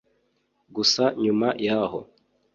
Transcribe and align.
Gusa 0.75 1.03
nyuma 1.23 1.47
yaho 1.65 1.99